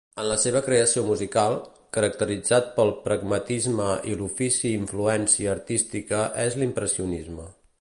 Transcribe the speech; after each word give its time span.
En 0.21 0.25
la 0.29 0.35
seva 0.43 0.59
creació 0.67 1.01
musical, 1.09 1.57
caracteritzat 1.97 2.71
pel 2.79 2.93
pragmatisme 3.03 3.91
i 4.13 4.15
l'ofici 4.23 4.73
influència 4.79 5.55
artística 5.57 6.23
és 6.47 6.59
l'impressionisme. 6.63 7.51